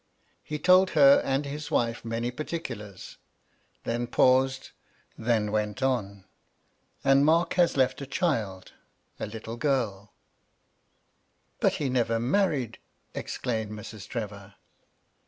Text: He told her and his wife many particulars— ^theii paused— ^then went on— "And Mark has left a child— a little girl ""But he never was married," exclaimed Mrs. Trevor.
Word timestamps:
He 0.41 0.57
told 0.57 0.89
her 0.97 1.21
and 1.23 1.45
his 1.45 1.69
wife 1.69 2.03
many 2.03 2.31
particulars— 2.31 3.19
^theii 3.85 4.09
paused— 4.09 4.71
^then 5.29 5.51
went 5.51 5.83
on— 5.83 6.25
"And 7.03 7.23
Mark 7.23 7.53
has 7.53 7.77
left 7.77 8.01
a 8.01 8.07
child— 8.07 8.71
a 9.19 9.27
little 9.27 9.57
girl 9.57 10.11
""But 11.61 11.73
he 11.73 11.87
never 11.87 12.15
was 12.15 12.23
married," 12.23 12.79
exclaimed 13.13 13.69
Mrs. 13.73 14.07
Trevor. 14.07 14.55